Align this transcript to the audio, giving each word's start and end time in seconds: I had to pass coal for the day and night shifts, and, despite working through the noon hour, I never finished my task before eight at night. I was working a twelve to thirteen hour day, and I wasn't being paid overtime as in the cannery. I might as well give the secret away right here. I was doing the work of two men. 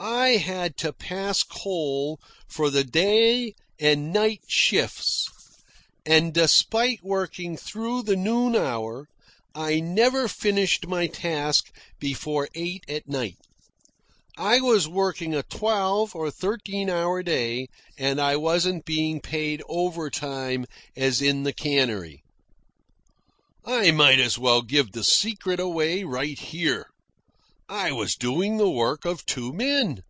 I 0.00 0.36
had 0.36 0.76
to 0.78 0.92
pass 0.92 1.42
coal 1.42 2.20
for 2.48 2.70
the 2.70 2.84
day 2.84 3.54
and 3.80 4.12
night 4.12 4.42
shifts, 4.46 5.26
and, 6.06 6.32
despite 6.32 7.02
working 7.02 7.56
through 7.56 8.04
the 8.04 8.14
noon 8.14 8.54
hour, 8.54 9.08
I 9.56 9.80
never 9.80 10.28
finished 10.28 10.86
my 10.86 11.08
task 11.08 11.72
before 11.98 12.48
eight 12.54 12.84
at 12.88 13.08
night. 13.08 13.38
I 14.36 14.60
was 14.60 14.86
working 14.86 15.34
a 15.34 15.42
twelve 15.42 16.12
to 16.12 16.30
thirteen 16.30 16.88
hour 16.90 17.24
day, 17.24 17.66
and 17.98 18.20
I 18.20 18.36
wasn't 18.36 18.84
being 18.84 19.20
paid 19.20 19.62
overtime 19.68 20.66
as 20.94 21.20
in 21.20 21.42
the 21.42 21.52
cannery. 21.52 22.22
I 23.64 23.90
might 23.90 24.20
as 24.20 24.38
well 24.38 24.62
give 24.62 24.92
the 24.92 25.02
secret 25.02 25.58
away 25.58 26.04
right 26.04 26.38
here. 26.38 26.86
I 27.70 27.92
was 27.92 28.14
doing 28.14 28.56
the 28.56 28.70
work 28.70 29.04
of 29.04 29.26
two 29.26 29.52
men. 29.52 30.00